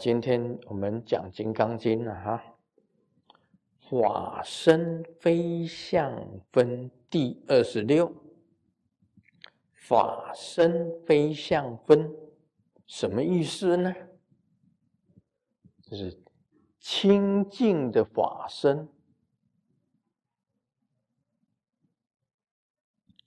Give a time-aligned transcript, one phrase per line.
[0.00, 2.42] 今天我们讲《金刚经》了哈，
[3.90, 6.10] 法身非相
[6.50, 8.10] 分第二十六，
[9.74, 12.10] 法身非相分
[12.86, 13.94] 什么意思呢？
[15.82, 16.18] 就是
[16.78, 18.88] 清净的法身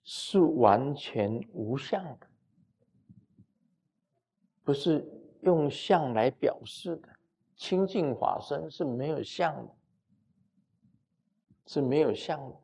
[0.02, 2.26] 是完全无相的，
[4.64, 5.08] 不是。
[5.44, 7.08] 用相来表示的
[7.56, 9.74] 清净法身是没有相的，
[11.66, 12.56] 是没有相的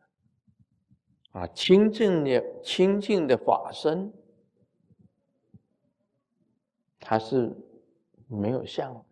[1.40, 1.46] 啊！
[1.48, 4.12] 清净的清净的法身，
[6.98, 7.54] 它是
[8.26, 9.04] 没有相的。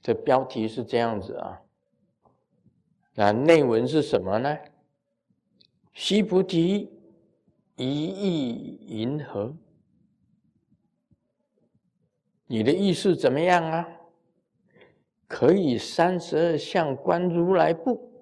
[0.00, 1.62] 这标题是这样子啊，
[3.14, 4.58] 那内文是什么呢？
[5.92, 6.90] 须菩提，
[7.76, 9.54] 一意银河。
[12.52, 13.88] 你的意思怎么样啊？
[15.26, 18.12] 可以三十二相观如来不？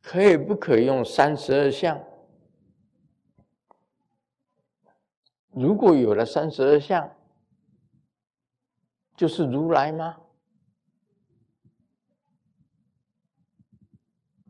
[0.00, 2.04] 可以不可以用三十二相？
[5.50, 7.08] 如果有了三十二相，
[9.16, 10.20] 就是如来吗？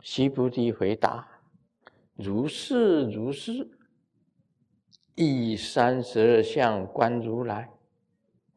[0.00, 1.28] 须菩提回答。
[2.22, 3.68] 如是如是，
[5.16, 7.68] 以三十二相观如来。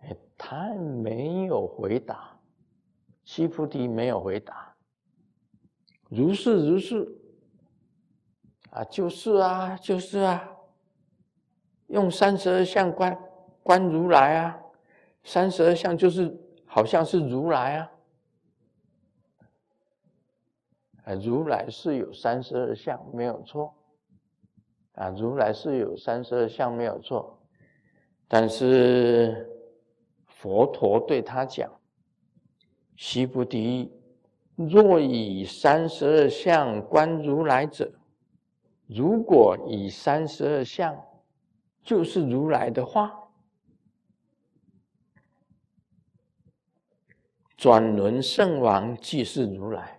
[0.02, 2.40] 哎，他没有回答，
[3.24, 4.76] 西菩提没有回答。
[6.10, 7.08] 如是如是，
[8.70, 10.48] 啊，就是啊，就是啊，
[11.88, 13.18] 用三十二相观
[13.64, 14.60] 观如来啊，
[15.24, 17.92] 三十二相就是好像是如来啊。
[21.06, 23.73] 啊，如来是有三十二相，没有错。
[24.94, 27.40] 啊，如来是有三十二相，没有错。
[28.28, 29.47] 但是
[30.25, 31.72] 佛陀对他讲
[32.97, 33.91] ：“须菩提，
[34.56, 37.91] 若以三十二相观如来者，
[38.88, 41.00] 如果以三十二相
[41.84, 43.30] 就是如来的话，
[47.57, 49.91] 转轮圣王即是如来。”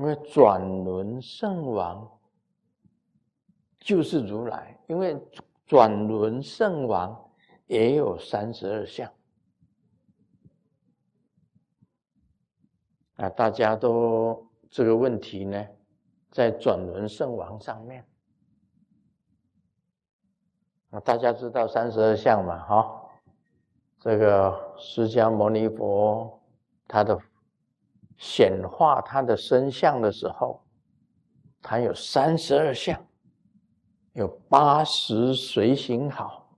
[0.00, 2.10] 因为转轮圣王
[3.80, 5.14] 就是如来，因为
[5.66, 7.30] 转轮圣王
[7.66, 9.12] 也有三十二相
[13.16, 15.62] 啊，大家都这个问题呢，
[16.30, 18.02] 在转轮圣王上面
[20.92, 22.58] 啊，大家知道三十二相嘛？
[22.64, 23.02] 哈，
[23.98, 26.40] 这个释迦牟尼佛
[26.88, 27.20] 他的。
[28.20, 30.62] 显化他的身相的时候，
[31.62, 33.02] 他有三十二相，
[34.12, 36.54] 有八十随行好。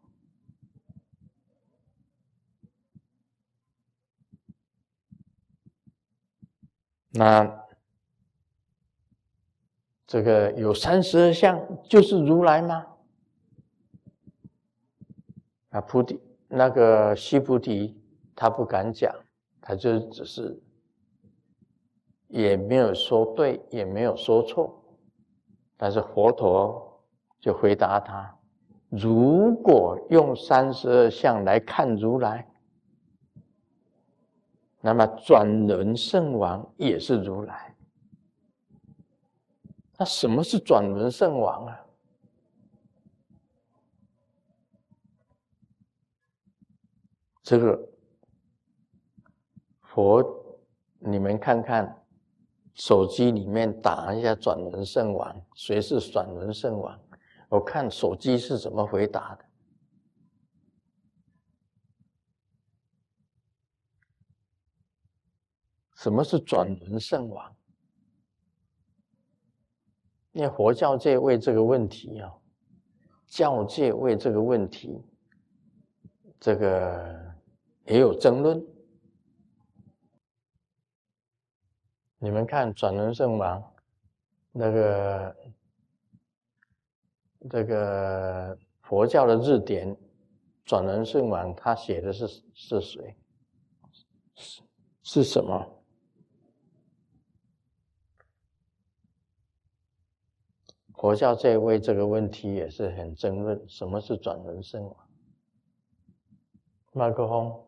[7.10, 7.64] 那
[10.04, 12.86] 这个有三十二相，就是如来吗？
[15.70, 17.96] 啊，菩提那个西菩提，
[18.34, 19.14] 他不敢讲，
[19.60, 20.60] 他就只是。
[22.32, 24.82] 也没有说对，也没有说错，
[25.76, 26.98] 但是佛陀
[27.38, 28.34] 就回答他：
[28.88, 32.50] 如果用三十二相来看如来，
[34.80, 37.76] 那么转轮圣王也是如来。
[39.98, 41.80] 那什么是转轮圣王啊？
[47.42, 47.78] 这个
[49.82, 50.24] 佛，
[50.98, 52.01] 你们看看。
[52.74, 56.98] 手机里面打一下“转轮圣王”，谁是转轮圣王？
[57.48, 59.44] 我看手机是怎么回答的。
[65.96, 67.54] 什么是转轮圣王？
[70.32, 72.32] 因为佛教界为这个问题啊，
[73.26, 75.04] 教界为这个问题，
[76.40, 77.34] 这个
[77.84, 78.64] 也有争论。
[82.24, 83.60] 你们看转轮圣王，
[84.52, 85.36] 那个
[87.50, 89.96] 这个佛教的字典，
[90.64, 93.16] 转轮圣王他写的是是谁？
[94.36, 94.62] 是
[95.02, 95.82] 是什么？
[100.94, 104.96] 佛教这位这个问题也是很争论，什么是转轮圣王？
[106.92, 107.66] 麦克风。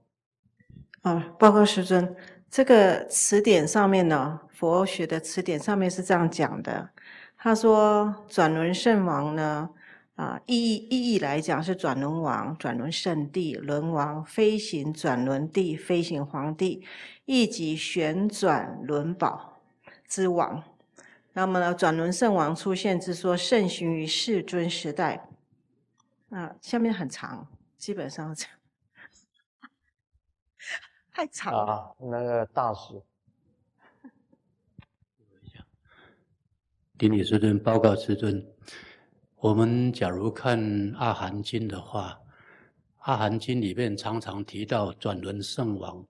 [1.02, 2.16] 啊，报告师尊。
[2.54, 6.88] 这个词典上面呢，佛学的词典上面是这样讲的，
[7.36, 9.68] 他说转轮圣王呢，
[10.14, 16.86] 啊，意义意义来讲是转轮王、转轮圣帝、轮王、飞行转轮帝、飞行皇帝，
[17.24, 19.60] 以及旋转轮宝
[20.06, 20.62] 之王。
[21.32, 25.28] 那么呢，转轮圣王出现之说盛行于世尊时代。
[26.30, 28.32] 啊，下面很长，基本上，
[31.14, 31.72] 太长了。
[31.72, 33.00] 啊，那个大师，
[36.98, 38.44] 顶礼师尊，报告师尊。
[39.36, 40.60] 我们假如看
[40.96, 42.20] 《阿含经》的话，
[42.98, 46.04] 《阿含经》里面常常提到转轮圣王。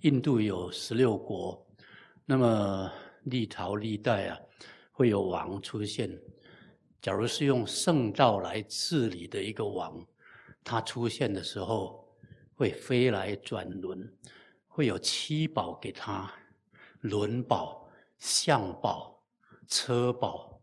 [0.00, 1.64] 印度有十六国，
[2.24, 2.90] 那么
[3.22, 4.38] 历朝历代啊。
[4.90, 6.10] 会有王出现。
[7.00, 10.04] 假如是用圣道来治理的一个王，
[10.64, 12.04] 他出现的时候
[12.56, 14.12] 会飞来转轮，
[14.78, 16.32] 会有七宝给他：
[17.00, 19.20] 轮宝、相宝、
[19.66, 20.62] 车宝，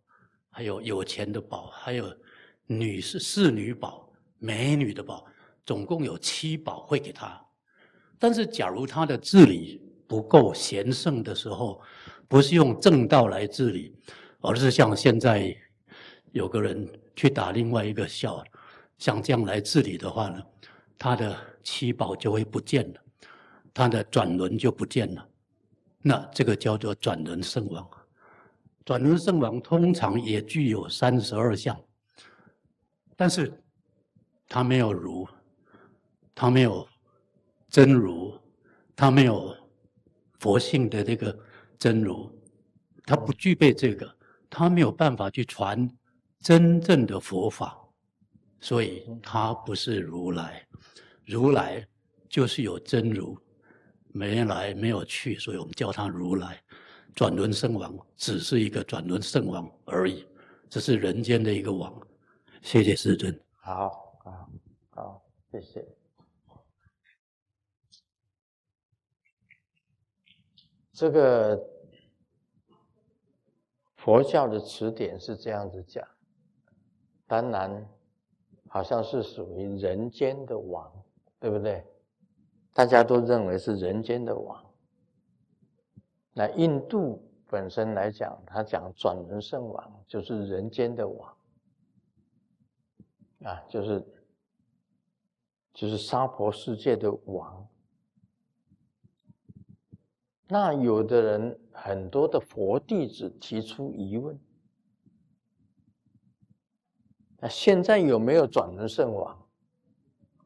[0.50, 2.16] 还有有钱的宝，还有
[2.66, 4.10] 女士侍女宝、
[4.40, 5.26] 美女的宝，
[5.66, 7.46] 总共有七宝会给他。
[8.18, 11.82] 但是，假如他的治理不够贤圣的时候，
[12.30, 13.94] 不是用正道来治理。
[14.40, 15.54] 而是像现在
[16.32, 18.42] 有个人去打另外一个校，
[18.98, 20.42] 像这样来治理的话呢，
[20.98, 23.02] 他的七宝就会不见了，
[23.76, 25.30] 他的转轮就不见了。
[26.02, 27.88] 那这个叫做转轮圣王。
[28.86, 31.80] 转轮圣王通常也具有三十二相，
[33.16, 33.54] 但是
[34.48, 35.28] 他没有如，
[36.34, 36.88] 他没有
[37.70, 38.34] 真如，
[38.96, 39.56] 他没有
[40.40, 41.38] 佛性的这个
[41.78, 42.32] 真如，
[43.06, 44.16] 他不具备这个。
[44.48, 45.90] 他没有办法去传
[46.40, 47.78] 真正的佛法，
[48.62, 50.66] 所以他不是如来。
[51.26, 51.86] 如来
[52.30, 53.38] 就是有真如，
[54.16, 56.60] 没来没有去，所以我们叫他如来。
[57.14, 60.26] 转轮圣王只是一个转轮圣王而已，
[60.70, 61.94] 只是人间的一个王。
[62.62, 63.38] 谢谢师尊。
[63.56, 63.90] 好，
[64.24, 64.50] 好，
[64.90, 65.86] 好，谢谢。
[70.94, 71.72] 这个。
[73.98, 76.08] 佛教的词典是这样子讲，
[77.26, 77.90] 当然，
[78.68, 81.04] 好像是属于人间的王，
[81.40, 81.84] 对不对？
[82.76, 84.62] 大家都认为是人间的王。
[86.34, 91.38] 那印度本身来讲，他讲转轮圣王就是人间的王，
[93.44, 94.06] 啊，就是
[95.74, 97.66] 就是娑婆世界的王。
[100.50, 104.38] 那有的人很多的佛弟子提出疑问：
[107.38, 109.48] 那现在有没有转轮圣王？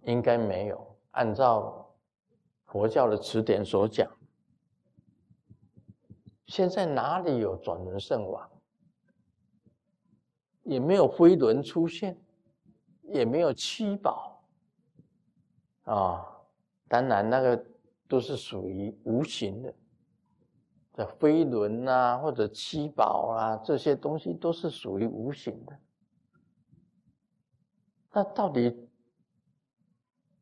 [0.03, 0.95] 应该没有。
[1.09, 1.88] 按照
[2.71, 4.07] 佛教的词典所讲，
[6.45, 8.47] 现在哪里有转轮圣王？
[10.63, 12.15] 也没有飞轮出现，
[13.01, 14.43] 也没有七宝
[15.85, 16.23] 啊。
[16.87, 17.65] 当然，那个
[18.07, 19.73] 都是属于无形的。
[20.93, 25.79] 这飞轮啊，或者七宝啊，这些东西都是属于无形的。
[28.11, 28.87] 那到底，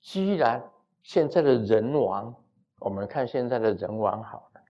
[0.01, 0.61] 既然
[1.07, 2.35] 现在的人王，
[2.79, 4.61] 我们看现在的人王好了，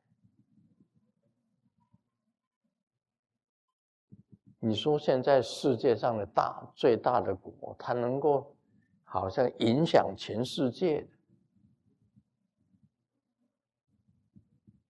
[4.60, 8.56] 你说现在世界上的大最大的国，它能够
[9.04, 11.10] 好像影响全世界？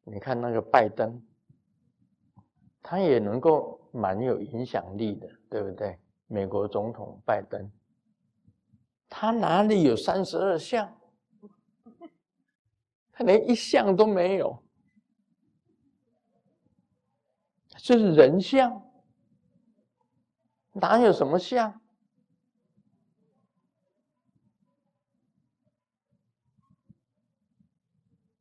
[0.03, 1.25] 你看那个拜登，
[2.81, 5.97] 他也能够蛮有影响力的，对不对？
[6.27, 7.71] 美国总统拜登，
[9.07, 10.93] 他哪里有三十二项？
[13.17, 14.63] 他连一项都没有，
[17.77, 18.79] 这是人像，
[20.73, 21.81] 哪有什么像？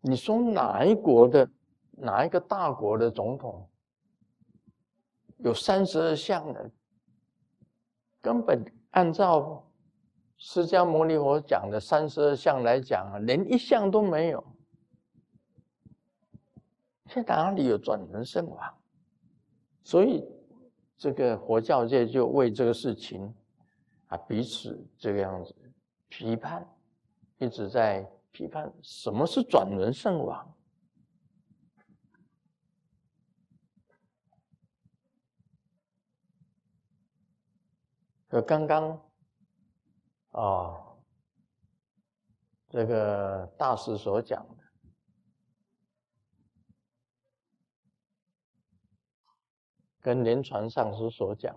[0.03, 1.51] 你说哪一国的？
[1.93, 3.71] 哪一个大国的总统
[5.39, 6.71] 有三十二项的？
[8.21, 9.67] 根本按照
[10.37, 14.56] 释迦牟尼佛讲的三十二项来讲啊，连一项都没有。
[17.09, 18.79] 现在哪里有转轮圣王？
[19.85, 20.25] 所以
[20.97, 23.33] 这个佛教界就为这个事情
[24.09, 25.55] 啊彼此这个样子
[26.09, 26.67] 批判，
[27.39, 30.53] 一直在批判什么是转轮圣王。
[38.29, 39.01] 可刚刚，
[40.33, 40.99] 哦，
[42.69, 44.65] 这个大师所讲的，
[50.07, 51.53] 跟连传上师所讲，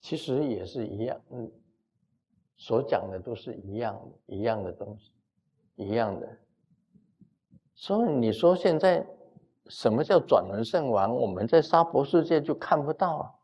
[0.00, 1.52] 其实也是一样，嗯，
[2.56, 5.12] 所讲的都是一样一样的东西，
[5.74, 6.26] 一样的。
[7.74, 9.06] 所以你说现在
[9.66, 11.14] 什么叫转轮圣王？
[11.14, 13.34] 我们在娑婆世界就看不到啊。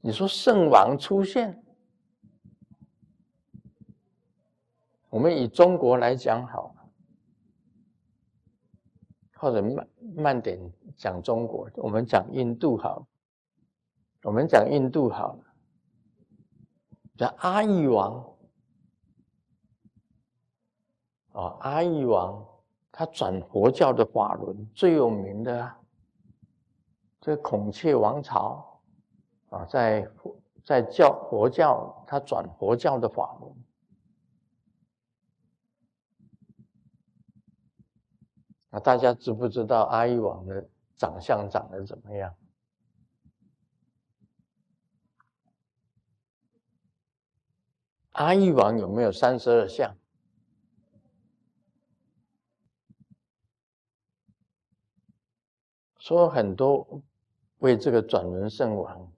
[0.00, 1.62] 你说圣王出现？
[5.10, 6.74] 我们以中国来讲好，
[9.38, 10.58] 或者慢慢点
[10.96, 13.06] 讲中国，我们讲印度好，
[14.24, 15.44] 我们讲印度好了，
[17.16, 18.36] 叫阿育王，
[21.32, 22.44] 哦，阿育王
[22.90, 25.78] 他转佛教的法轮最有名的啊，
[27.20, 28.80] 这孔雀王朝
[29.50, 30.10] 啊，在
[30.64, 33.54] 在教佛教他转佛教的法轮。
[38.70, 42.34] 那大家知不知道阿育王的长相长得怎么样？
[48.12, 49.96] 阿育王有没有三十二相？
[55.98, 57.00] 说很多
[57.58, 59.12] 为这个转轮圣王，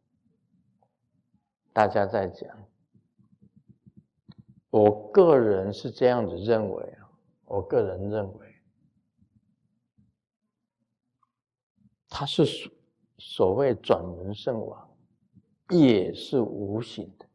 [1.73, 2.49] 大家在讲，
[4.69, 7.09] 我个人是这样子认为啊，
[7.47, 8.50] 我个人认为。
[12.11, 12.71] 他是所
[13.17, 14.91] 所谓转轮圣王，
[15.71, 17.27] 也是无形的，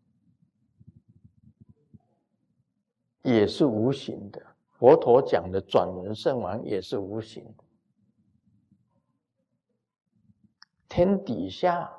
[3.23, 4.45] 也是无形的。
[4.77, 7.63] 佛陀讲的转轮圣王也是无形的。
[10.89, 11.89] 天底下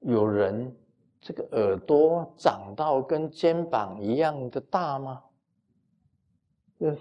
[0.00, 0.76] 有人
[1.20, 5.24] 这个耳朵长到跟肩膀一样的大吗？
[6.80, 6.98] 嗯，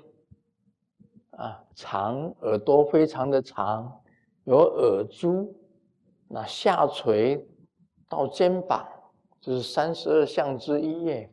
[1.32, 4.02] 啊，长耳朵非常的长。
[4.48, 5.54] 有耳珠，
[6.30, 7.46] 那下垂
[8.08, 8.88] 到肩膀，
[9.42, 11.30] 这是三十二相之一耶。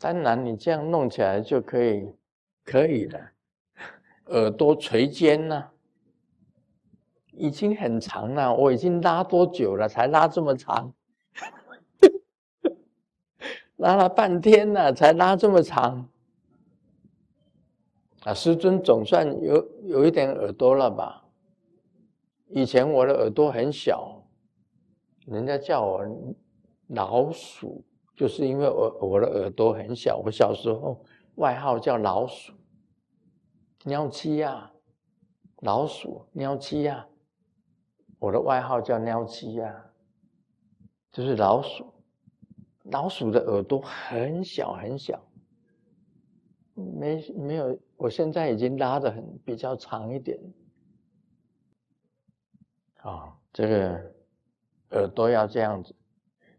[0.00, 2.12] 当然，你这样弄起来就可以，
[2.64, 3.20] 可以了。
[4.26, 5.64] 耳朵垂肩呢，
[7.30, 8.52] 已经很长了。
[8.52, 9.88] 我已经拉多久了？
[9.88, 10.92] 才拉这么长？
[13.76, 16.08] 拉了半天了，才拉这么长。
[18.24, 21.24] 啊，师尊总算有有一点耳朵了吧？
[22.48, 24.22] 以前我的耳朵很小，
[25.26, 26.04] 人家叫我
[26.88, 27.84] 老鼠，
[28.16, 30.18] 就是因为我我的耳朵很小。
[30.24, 31.04] 我小时候
[31.34, 32.52] 外号叫老鼠，
[33.84, 34.70] 尿七呀，
[35.60, 37.06] 老鼠尿七呀，
[38.18, 39.84] 我的外号叫尿七呀，
[41.12, 41.92] 就是老鼠。
[42.84, 45.18] 老鼠的耳朵很小很小。
[46.74, 50.38] 没没有，我现在已经拉的很比较长一点。
[52.96, 54.14] 啊，这个
[54.90, 55.94] 耳朵要这样子，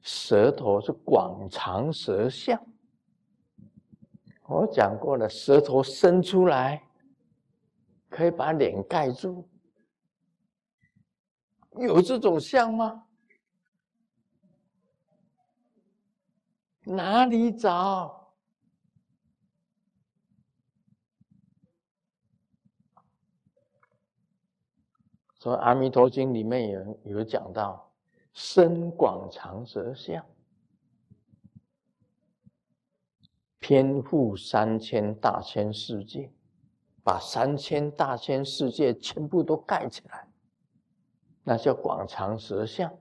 [0.02, 2.62] 舌头是广长舌相。
[4.48, 6.82] 我讲过了，舌头伸出来
[8.10, 9.48] 可以把脸盖住，
[11.72, 13.08] 有这种相吗？
[16.84, 18.25] 哪里找？
[25.46, 27.88] 说《阿弥陀经》里面有有讲到，
[28.34, 30.26] 身广长舌相，
[33.60, 36.32] 偏覆三千大千世界，
[37.04, 40.28] 把三千大千世界全部都盖起来，
[41.44, 42.92] 那叫广长舌相。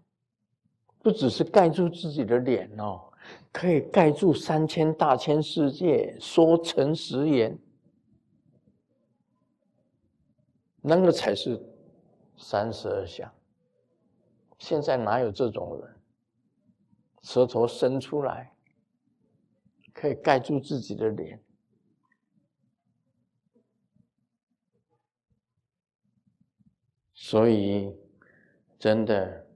[0.99, 3.11] 不只是盖住自己的脸哦，
[3.53, 7.59] 可以盖住三千大千世界，说诚实言，
[10.83, 11.59] 那个才是。
[12.37, 13.33] 三十二相，
[14.59, 15.95] 现在哪有这种人？
[17.23, 18.55] 舌头伸出来，
[19.95, 21.43] 可以盖住自己的脸，
[27.15, 27.97] 所以
[28.79, 29.47] 真的，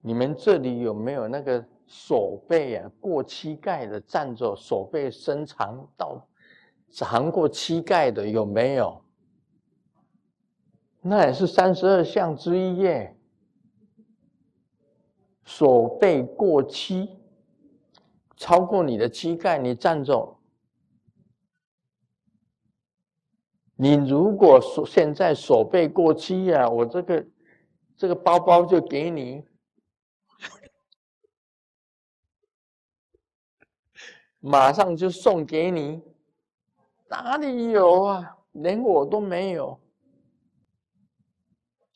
[0.00, 6.26] 你们这里有没有那个手背啊过膝盖的站着，手背伸长到
[6.90, 9.00] 长过膝盖的有没有？
[11.08, 13.16] 那也是三十二相之一耶。
[15.42, 17.18] 手背过膝，
[18.36, 20.38] 超过你的膝盖，你站着。
[23.74, 27.26] 你如果说现在手背过膝呀，我这个
[27.96, 29.42] 这个包包就给你，
[34.40, 36.02] 马上就送给你。
[37.08, 38.36] 哪里有啊？
[38.52, 39.80] 连我都没有。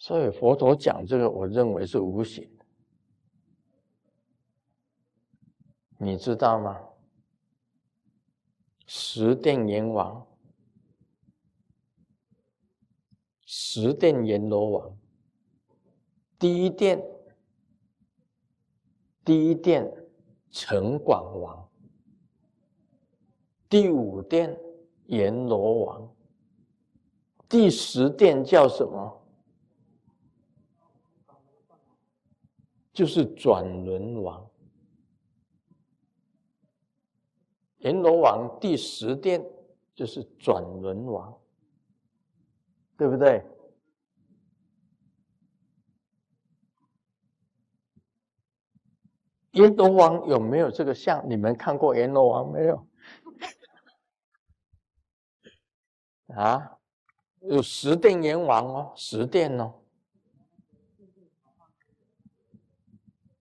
[0.02, 2.50] 所以佛陀讲这个，我认为是无形。
[5.96, 6.76] 你知道吗？
[8.84, 10.26] 十殿阎王，
[13.44, 14.98] 十殿阎罗王，
[16.36, 17.00] 第一殿，
[19.24, 19.88] 第一殿
[20.50, 21.70] 城广王，
[23.68, 24.58] 第五殿
[25.06, 26.12] 阎罗王，
[27.48, 29.21] 第十殿叫什么？
[32.92, 34.48] 就是转轮王。
[37.78, 39.44] 阎罗王第十殿
[39.94, 41.36] 就是转轮王，
[42.96, 43.44] 对不对？
[49.52, 51.28] 阎罗王有没有这个像？
[51.28, 52.86] 你们看过阎罗王没有？
[56.28, 56.78] 啊，
[57.40, 59.81] 有十殿阎王哦，十殿哦，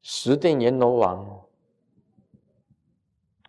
[0.02, 1.48] 十殿阎罗王。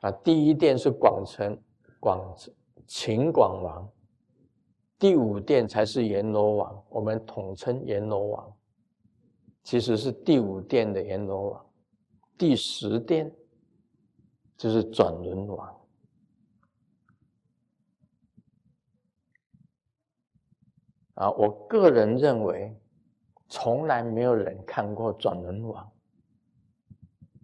[0.00, 1.56] 啊，第一殿是广成
[2.00, 2.34] 广
[2.88, 3.88] 秦广王，
[4.98, 8.56] 第五殿才是阎罗王，我们统称阎罗王，
[9.62, 11.66] 其实是第五殿的阎罗王，
[12.36, 13.32] 第十殿
[14.56, 15.80] 就是转轮王。
[21.14, 22.76] 啊，我个人认为，
[23.48, 25.91] 从来没有人看过转轮王。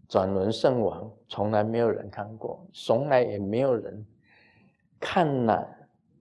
[0.08, 4.06] 转轮圣王从来没有人看过，从来也没有人
[4.98, 5.68] 看了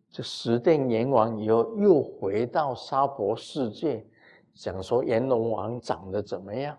[0.09, 4.05] 这十殿阎王以后，又回到娑婆世界，
[4.53, 6.77] 讲说阎罗王长得怎么样？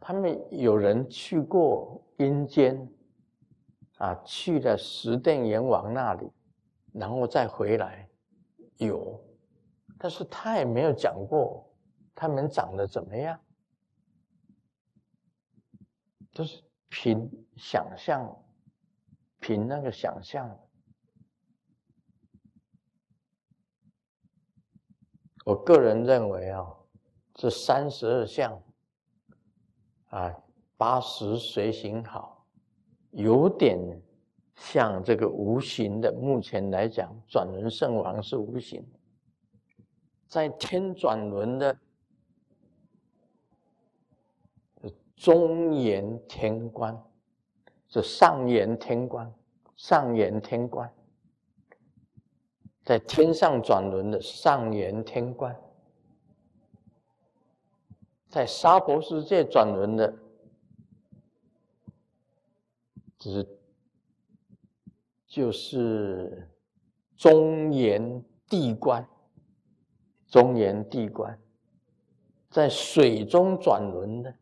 [0.00, 2.88] 他们有人去过阴间，
[3.98, 6.28] 啊，去了十殿阎王那里，
[6.92, 8.08] 然后再回来，
[8.78, 9.20] 有，
[9.98, 11.64] 但是他也没有讲过
[12.14, 13.38] 他们长得怎么样。
[16.32, 18.30] 就是凭想象，
[19.40, 20.48] 凭那个想象。
[25.44, 26.66] 我个人认为啊，
[27.34, 28.62] 这三十二相
[30.10, 30.32] 啊，
[30.76, 32.46] 八十随行好，
[33.10, 33.78] 有点
[34.54, 36.12] 像这个无形的。
[36.12, 38.86] 目前来讲，转轮圣王是无形，
[40.26, 41.76] 在天转轮的。
[45.18, 46.96] 中言天官，
[47.88, 49.34] 是上言天官，
[49.74, 50.88] 上言天官，
[52.84, 55.60] 在天上转轮的上言天官，
[58.28, 60.14] 在娑婆世界转轮的，
[63.18, 63.58] 就是
[65.26, 66.48] 就是
[67.16, 69.04] 中言地官，
[70.28, 71.36] 中言地官，
[72.50, 74.32] 在水中转轮的。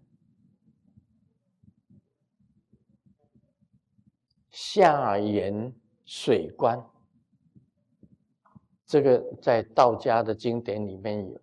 [4.77, 5.73] 下言
[6.05, 6.79] 水官，
[8.85, 11.41] 这个在道家的经典里面有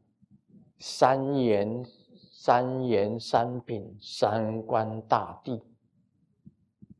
[0.77, 1.83] 三言、
[2.31, 5.59] 三言三品、三官大帝，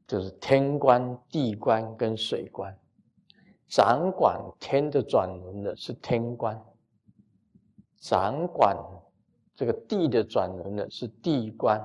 [0.08, 2.76] 就是天官、地官跟水官。
[3.68, 6.60] 掌管天的转轮的是天官，
[7.98, 8.76] 掌管
[9.54, 11.80] 这个地的转轮的是地官，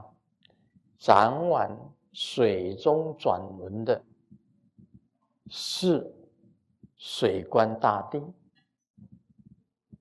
[0.97, 1.71] 掌管
[2.15, 4.03] 水中转轮的。
[5.51, 6.15] 是
[6.97, 8.23] 水官大帝，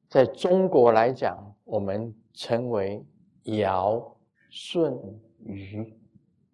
[0.10, 3.06] 在中国来讲，我们称为
[3.44, 4.18] 尧、
[4.50, 4.98] 舜、
[5.40, 5.98] 禹，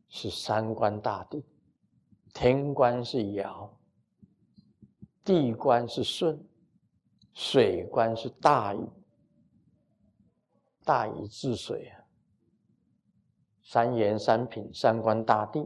[0.08, 1.44] 是三官大帝。
[2.34, 3.80] 天官是尧，
[5.24, 6.40] 地官是舜，
[7.34, 8.90] 水官是大禹。
[10.84, 12.04] 大禹治水啊，
[13.64, 15.64] 三言三品，三官大帝。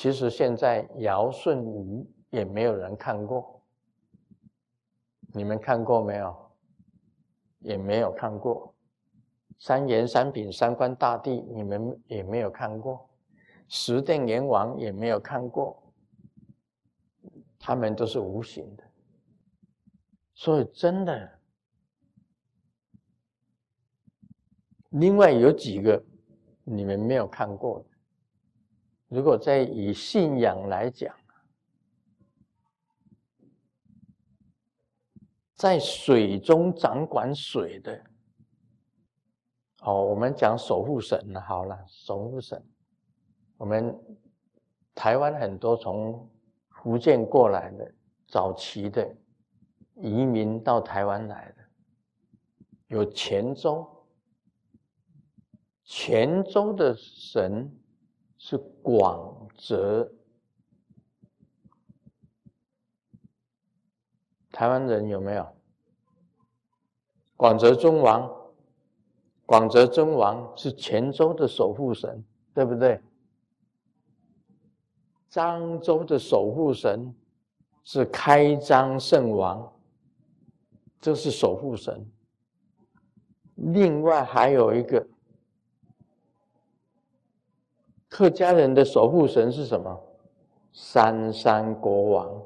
[0.00, 3.62] 其实现在尧舜禹也没有人看过，
[5.34, 6.50] 你们看过没有？
[7.58, 8.74] 也没有看过。
[9.58, 13.10] 三言三品三官大帝，你们也没有看过。
[13.68, 15.92] 十殿阎王也没有看过，
[17.58, 18.84] 他们都是无形的。
[20.32, 21.38] 所以真的，
[24.88, 26.02] 另外有几个
[26.64, 27.89] 你们没有看过的。
[29.10, 31.12] 如果在以信仰来讲，
[35.56, 38.02] 在水中掌管水的，
[39.82, 41.34] 哦，我们讲守护神。
[41.42, 42.64] 好了，守护神，
[43.56, 43.98] 我们
[44.94, 46.30] 台湾很多从
[46.68, 47.92] 福建过来的
[48.28, 49.12] 早期的
[49.96, 51.64] 移民到台湾来的，
[52.86, 53.84] 有泉州，
[55.82, 57.68] 泉州的神
[58.42, 60.10] 是广泽，
[64.50, 65.46] 台湾人有没有？
[67.36, 68.34] 广泽尊王，
[69.44, 72.24] 广泽尊王是泉州的守护神，
[72.54, 72.98] 对不对？
[75.30, 77.14] 漳州的守护神
[77.84, 79.70] 是开漳圣王，
[80.98, 82.10] 这是守护神。
[83.54, 85.06] 另外还有一个
[88.10, 89.98] 客家人的守护神是什么？
[90.72, 92.42] 三山国王。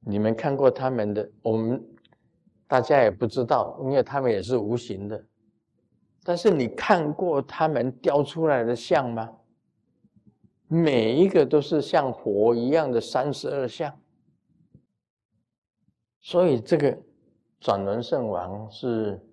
[0.00, 1.30] 你们看过他们的？
[1.40, 1.82] 我们
[2.66, 5.24] 大家也不知道，因为他们也是无形的。
[6.24, 9.32] 但是你看过他们雕出来的像吗？
[10.66, 13.96] 每一个都是像佛一样的三十二相，
[16.20, 16.98] 所以这个
[17.60, 19.24] 转轮圣王是，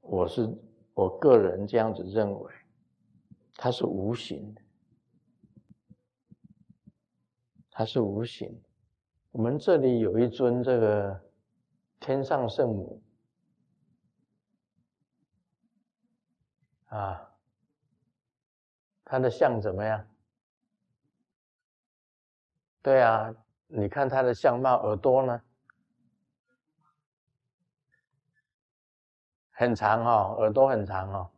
[0.00, 0.52] 我是
[0.92, 2.52] 我个人这样子认为，
[3.62, 4.62] 它是无形的，
[7.70, 8.58] 它是无形。
[9.32, 11.22] 我们这里有一尊这个
[12.00, 13.02] 天上圣母
[16.86, 17.30] 啊，
[19.04, 20.08] 它的像怎么样？
[22.80, 23.30] 对啊，
[23.66, 25.42] 你看它的相貌，耳朵呢
[29.50, 31.30] 很长哦，耳朵很长哦。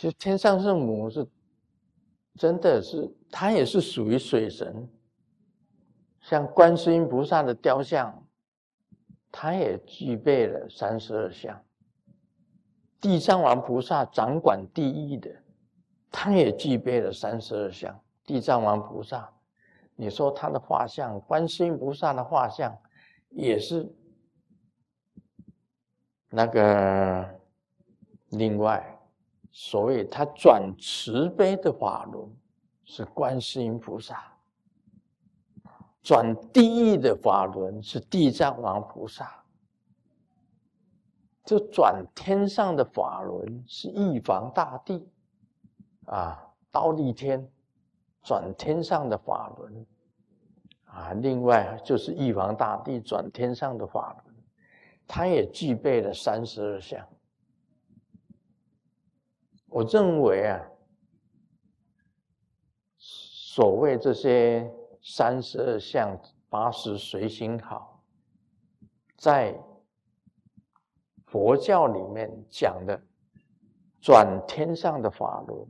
[0.00, 1.28] 其实天上圣母是
[2.36, 4.88] 真的是，她也是属于水神，
[6.22, 8.26] 像观世音菩萨的雕像，
[9.30, 11.62] 他也具备了三十二相。
[12.98, 15.30] 地藏王菩萨掌管地狱的，
[16.10, 18.00] 他也具备了三十二相。
[18.24, 19.30] 地藏王菩萨，
[19.96, 22.74] 你说他的画像，观世音菩萨的画像，
[23.28, 23.86] 也是
[26.30, 27.38] 那个
[28.30, 28.98] 另外，
[29.52, 32.28] 所谓他转慈悲的法轮
[32.84, 34.22] 是观世音菩萨，
[36.02, 39.42] 转地狱的法轮是地藏王菩萨，
[41.44, 45.08] 就转天上的法轮是玉皇大帝
[46.06, 47.48] 啊，刀立天。
[48.22, 49.86] 转天上的法轮
[50.84, 54.36] 啊，另外就是玉皇大帝转天上的法轮，
[55.08, 57.02] 他也具备了三十二相。
[59.70, 60.60] 我认为啊，
[62.98, 68.02] 所谓这些三十二相、八十随心好，
[69.16, 69.58] 在
[71.24, 73.00] 佛教里面讲的
[74.00, 75.66] 转天上的法轮。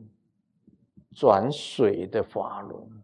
[1.13, 3.03] 转水的法轮，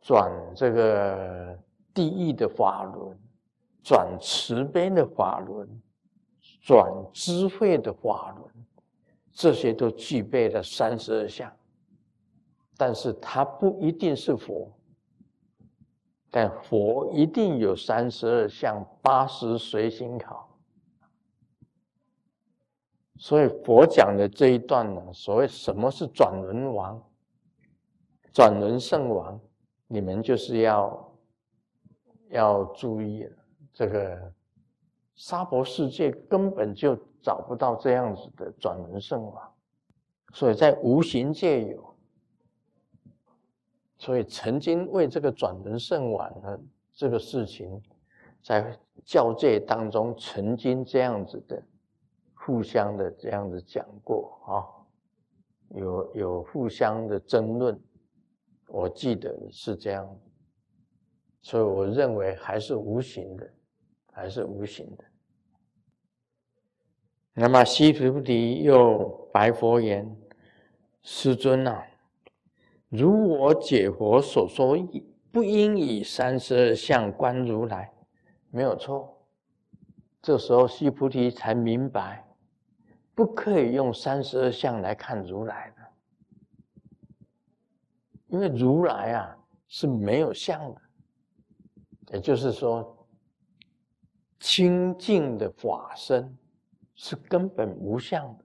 [0.00, 1.58] 转这个
[1.92, 3.18] 地狱的法轮，
[3.82, 5.68] 转慈悲的法轮，
[6.62, 8.48] 转智慧的法轮，
[9.32, 11.50] 这些都具备了三十二相。
[12.76, 14.72] 但是它不一定是佛，
[16.30, 20.48] 但佛一定有三十二相，八十随心考。
[23.18, 26.98] 所以佛讲的这一段呢，所谓什么是转轮王、
[28.32, 29.38] 转轮圣王，
[29.86, 31.14] 你们就是要
[32.30, 33.36] 要注意了。
[33.74, 34.32] 这个
[35.20, 39.52] 沙婆世界根本就找不到这样子的转轮圣王，
[40.32, 41.94] 所以在无形界有。
[43.98, 46.58] 所以曾经为这个转轮圣王的
[46.94, 47.82] 这个事情，
[48.42, 51.62] 在教界当中曾经这样子的。
[52.32, 54.64] 互相的这样子讲过啊，
[55.76, 57.78] 有有互相的争论，
[58.68, 60.18] 我记得是这样，
[61.42, 63.52] 所以我认为还是无形的，
[64.10, 65.04] 还是无形的。
[67.40, 70.14] 那么西菩提又白佛言
[71.00, 71.82] ：“师尊啊，
[72.90, 74.76] 如我解佛所说，
[75.32, 77.90] 不应以三十二相观如来，
[78.50, 79.16] 没有错。”
[80.20, 82.26] 这时候西菩提才明白。
[83.14, 85.82] 不可以用三十二相来看如来的，
[88.28, 90.80] 因为如来啊是没有相的，
[92.12, 93.06] 也就是说，
[94.38, 96.34] 清净的法身
[97.02, 98.44] 是根本无相的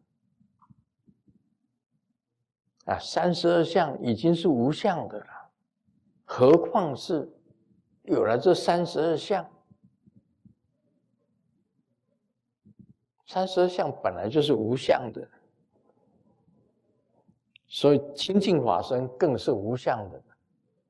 [2.93, 2.97] 啊。
[2.97, 5.27] 三十二相已经是无相的了，
[6.23, 7.29] 何况是
[8.03, 9.45] 有了这三十二相？
[13.27, 15.27] 三十二相本来就是无相的，
[17.67, 20.23] 所以清净法身更是无相的，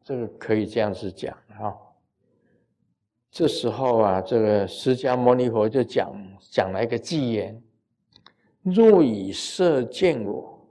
[0.03, 1.75] 这个可以这样子讲啊。
[3.35, 7.61] 这时候啊，这个释迦牟尼佛就讲讲了一个偈言：
[8.61, 10.65] 若以色见我，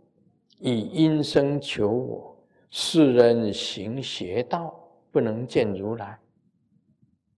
[0.61, 4.74] 以音声求我，世人行邪道，
[5.12, 6.18] 不能见如来，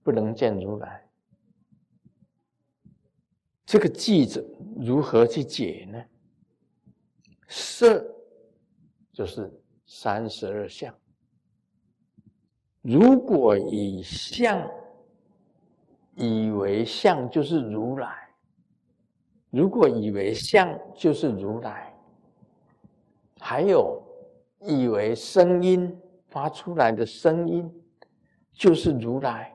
[0.04, 1.04] 不能见如来。
[3.64, 6.04] 这个偈子如何去解呢？
[7.48, 8.00] 色
[9.12, 9.52] 就是
[9.86, 10.96] 三十二相，
[12.80, 14.70] 如果以相
[16.58, 18.28] 为相就是如来，
[19.50, 21.94] 如果以为相就是如来，
[23.38, 24.02] 还有
[24.60, 25.96] 以为声音
[26.28, 27.70] 发出来的声音
[28.52, 29.54] 就是如来，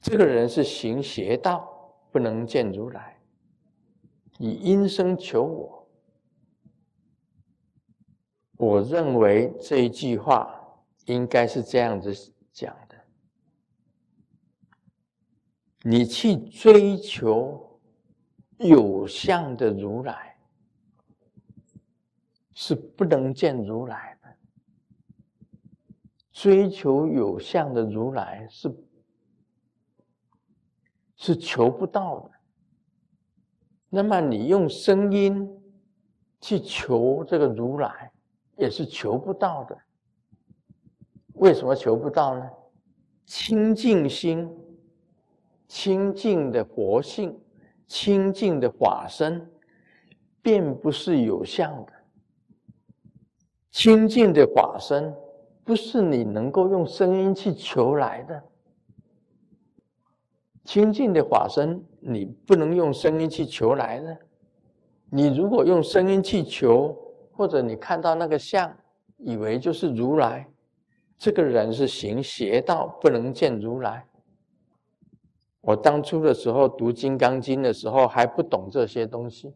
[0.00, 1.68] 这个人是行邪道，
[2.10, 3.16] 不能见如来。
[4.38, 5.88] 以音声求我。
[8.56, 10.52] 我认为这一句话
[11.06, 12.12] 应该是这样子
[12.52, 12.76] 讲：
[15.82, 17.80] 你去追求
[18.58, 20.36] 有相的如来，
[22.52, 24.28] 是不能见如来的；
[26.32, 28.76] 追求有相的如来，是
[31.16, 32.30] 是求不到的。
[33.88, 35.48] 那么你用声音
[36.40, 38.12] 去求这个如来？
[38.56, 39.78] 也是求不到的。
[41.34, 42.50] 为什么求不到呢？
[43.24, 44.50] 清净心、
[45.68, 47.38] 清净的佛性、
[47.86, 49.48] 清净的法身，
[50.42, 51.92] 并不是有相的。
[53.70, 55.14] 清净的法身，
[55.62, 58.42] 不是你能够用声音去求来的。
[60.64, 64.18] 清净的法身，你不能用声音去求来的。
[65.10, 66.96] 你如果用声音去求，
[67.32, 68.74] 或者你看到那个相，
[69.18, 70.48] 以为就是如来，
[71.18, 74.07] 这个人是行邪道，不能见如来。
[75.68, 79.52] 我当初的时候读《金刚经》的时候还不懂这些东西，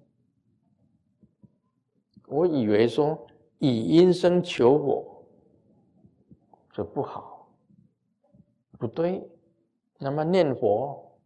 [2.27, 3.27] 我以为说
[3.59, 5.25] 以音声求我，
[6.71, 7.49] 这不好，
[8.79, 9.27] 不对。
[9.97, 11.19] 那么念佛，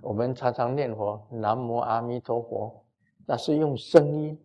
[0.00, 2.84] 我们常常念佛，南无阿弥陀佛。
[3.26, 4.38] 那是用声音，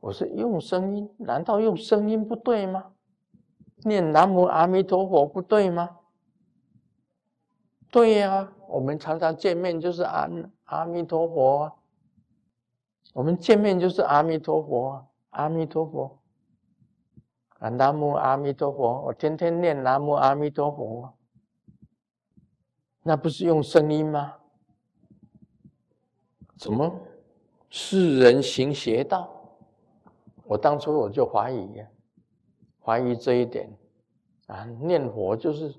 [0.00, 2.90] 我是用声音，难道用声音不对吗？
[3.84, 5.98] 念南无阿弥陀佛不对吗？
[7.90, 10.28] 对呀，我们常常见面就是阿
[10.64, 11.72] 阿弥陀佛，
[13.12, 16.18] 我们见面就是阿弥陀佛，阿弥陀佛，
[17.58, 21.12] 啊，南无阿弥陀佛，我天天念南无阿弥陀佛，
[23.02, 24.36] 那不是用声音吗？
[26.56, 26.94] 怎么
[27.70, 29.28] 世人行邪道？
[30.44, 31.88] 我当初我就怀疑呀，
[32.90, 33.72] 怀疑这一点
[34.48, 34.64] 啊。
[34.80, 35.72] 念佛就是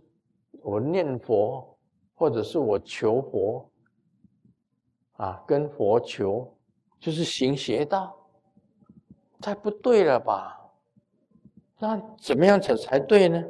[0.62, 1.78] 我念佛，
[2.15, 3.69] 或者是我求佛
[5.17, 6.50] 啊，跟佛求，
[7.02, 8.15] 就是行邪道，
[9.41, 10.58] 太不对了吧？
[11.78, 13.43] 那怎么样才才对呢？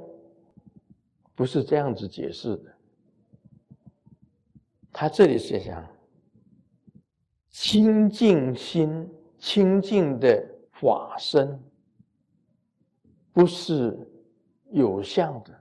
[1.35, 2.75] 不是这样子解释的。
[4.91, 5.87] 他这里是想。
[7.49, 11.61] 清净心、清净的法身，
[13.33, 13.97] 不是
[14.71, 15.53] 有相的；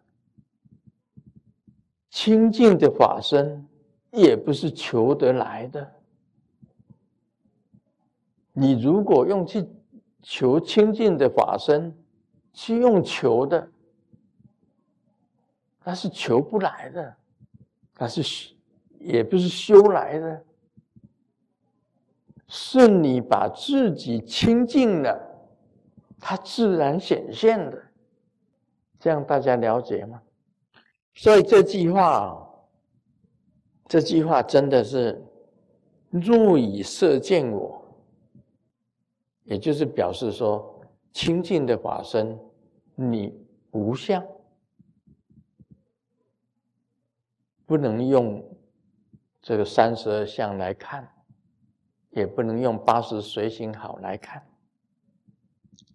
[2.11, 3.66] 清净的法身，
[4.12, 5.92] 也不是求得来的。
[8.52, 9.66] 你如果用去
[10.20, 11.96] 求清净的法身，
[12.52, 13.70] 去用求的，
[15.85, 17.16] 那是求不来的，
[17.96, 18.54] 那是
[18.98, 20.44] 也不是修来的。
[22.52, 25.29] 是你把自己清净了，
[26.20, 27.83] 它自然显现的，
[28.98, 30.20] 这样大家了解吗？
[31.14, 32.46] 所以这句话，
[33.88, 35.20] 这句话真的是
[36.11, 37.83] 若以色见我，
[39.44, 40.80] 也就是表示说，
[41.12, 42.38] 清净的法身，
[42.94, 43.35] 你
[43.70, 44.24] 无相，
[47.64, 48.44] 不能用
[49.40, 51.09] 这个三十二相来看。
[52.12, 54.44] 也不能用八十随行好来看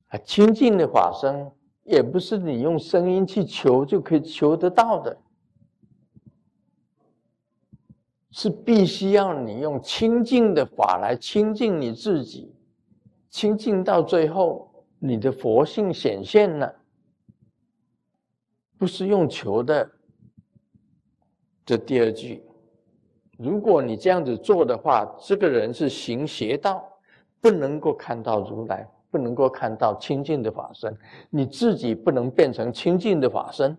[0.08, 1.52] 啊，清净的法身
[1.84, 5.18] 也不是你用声音去求就可以求得到的，
[8.32, 12.54] 是必须要你用清净的法来清净你自己，
[13.30, 16.76] 清净到最后你的佛性显现了，
[18.78, 19.92] 不是用求的。
[21.66, 22.44] 这第二句。
[23.38, 26.88] 如果你这样子做的话，这个人是行邪道，
[27.42, 30.94] 不能够看到如来，不能够看到清净的法身，
[31.30, 33.78] 你自己不能变成清净的法身。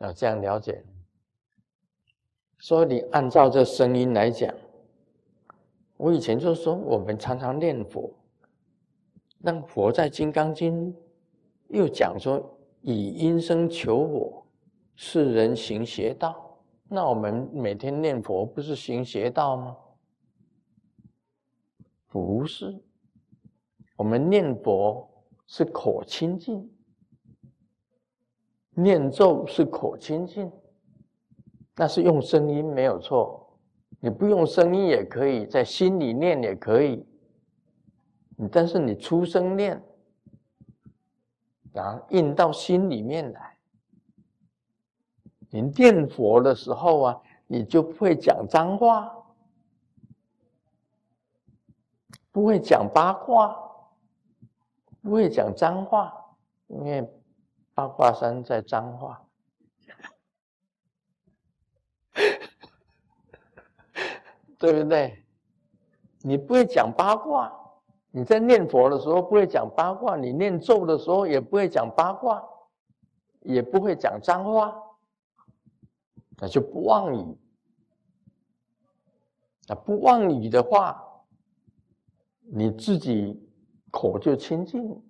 [0.00, 0.84] 要这样了解。
[2.58, 4.52] 所以你按照这声音来讲，
[5.96, 8.12] 我以前就说，我们常常念佛，
[9.38, 10.92] 那佛在《金刚经》
[11.68, 14.44] 又讲说，以音声求我，
[14.96, 16.58] 是人行邪道。
[16.88, 19.76] 那我们每天念佛，不是行邪道吗？
[22.08, 22.83] 不是，
[23.96, 25.08] 我们念佛
[25.46, 26.70] 是口清净，
[28.70, 30.50] 念咒是口清净。
[31.76, 33.58] 那是用声音没有错，
[33.98, 37.04] 你不用声音也可以，在心里念也可以。
[38.50, 39.82] 但是你出声念，
[41.72, 43.56] 然后印到心里面来。
[45.50, 49.12] 你念佛的时候啊，你就不会讲脏话，
[52.32, 53.56] 不会讲八卦，
[55.04, 56.10] 不会讲脏话，
[56.68, 57.06] 因为
[57.74, 59.22] 八卦山在脏话。
[64.58, 65.22] 对不对？
[66.22, 67.52] 你不会讲八卦，
[68.10, 72.42] 你在念佛的时候不会讲八卦，你念咒的时候也不会讲八卦，
[73.40, 74.74] 也不会讲脏话，
[76.38, 77.38] 那就不妄语。
[79.68, 81.04] 那不妄语的话，
[82.40, 83.43] 你自己
[83.94, 85.00] 口就清净，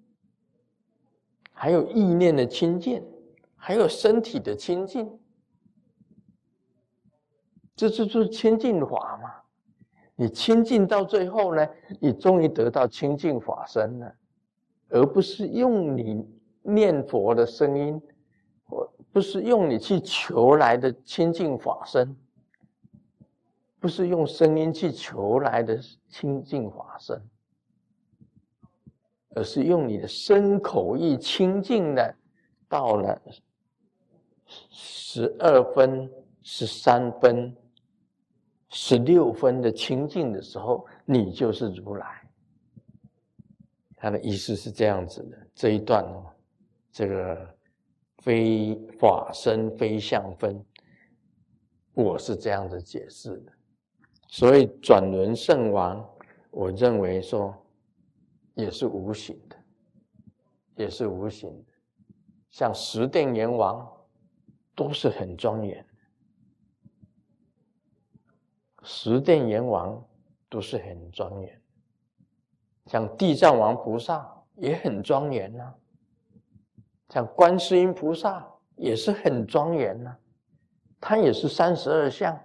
[1.54, 3.02] 还有意念的清净，
[3.56, 5.18] 还有身体的清净，
[7.74, 9.30] 这就是清净法嘛。
[10.16, 11.66] 你清净到最后呢，
[11.98, 14.14] 你终于得到清净法身了，
[14.90, 16.22] 而不是用你
[16.60, 17.98] 念佛的声音，
[18.64, 22.14] 或不是用你去求来的清净法身，
[23.80, 27.20] 不是用声音去求来的清净法身，
[29.34, 32.14] 而是用你的身口意清净的，
[32.68, 33.20] 到了
[34.70, 36.10] 十二分、
[36.42, 37.54] 十三分。
[38.76, 42.28] 十六分的清净的时候，你就是如来。
[43.94, 46.26] 他的意思是这样子的，这一段哦，
[46.90, 47.48] 这个
[48.18, 50.60] 非法身非相分，
[51.92, 53.52] 我是这样子解释的。
[54.26, 56.04] 所以转轮圣王，
[56.50, 57.54] 我认为说
[58.54, 59.56] 也是无形的，
[60.76, 61.72] 也是无形的，
[62.50, 63.86] 像十殿阎王
[64.74, 65.84] 都是很庄严。
[68.82, 70.06] 十殿阎王
[70.48, 71.62] 都是很庄严，
[72.86, 75.74] 像地藏王菩萨也很庄严呐，
[77.08, 80.14] 像观世音菩萨也是很庄严呐，
[81.00, 82.38] 他也是三十二相，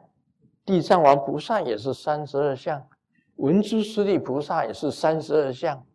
[0.63, 2.87] 地藏王菩萨也是三十二相，
[3.35, 5.85] 文殊师利菩萨也是三十二相，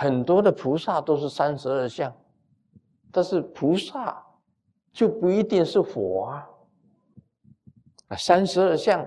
[0.00, 2.16] 很多的菩萨都是三十二相，
[3.10, 4.24] 但是菩萨
[4.92, 6.48] 就不一定是佛啊，
[8.06, 9.04] 啊，三十二相。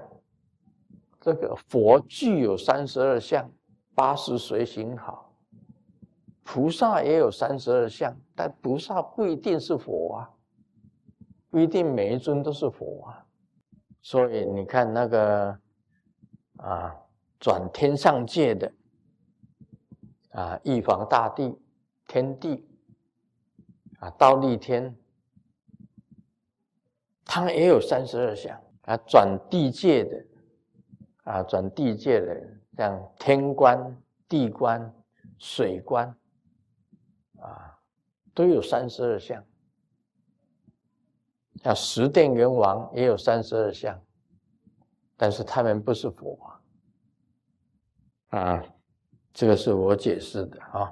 [1.21, 3.49] 这个佛具有三十二相，
[3.95, 5.33] 八十随行好。
[6.43, 10.29] 菩萨也有三十二相，但菩萨不一定是佛啊，
[11.49, 13.25] 不一定每一尊都是佛啊。
[14.01, 15.57] 所以你看那个
[16.57, 16.93] 啊，
[17.39, 18.69] 转天上界的
[20.31, 21.57] 啊，玉皇大帝、
[22.07, 22.67] 天帝
[23.99, 24.95] 啊，道立天，
[27.23, 30.25] 他们也有三十二相啊，转地界的。
[31.23, 33.95] 啊，转地界的，像天官、
[34.27, 34.91] 地官、
[35.37, 36.07] 水官，
[37.39, 37.79] 啊，
[38.33, 39.41] 都有三十二相。
[41.63, 44.01] 像十殿阎王也有三十二相，
[45.15, 46.39] 但是他们不是佛。
[48.29, 48.63] 啊，
[49.33, 50.91] 这个是我解释的啊。